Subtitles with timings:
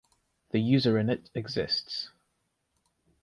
[0.49, 2.09] Then Userinit exits.